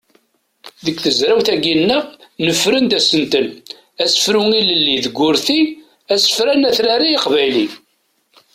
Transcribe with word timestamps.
Deg 0.85 0.95
tezrawt-agi-nneɣ 1.03 2.03
nefren-d 2.45 2.91
asentel: 2.99 3.47
asefru 4.03 4.41
ilelli 4.59 4.97
deg 5.05 5.15
urti 5.27 5.59
asefran 6.13 6.67
atrar 6.69 7.01
aqbayli. 7.15 7.67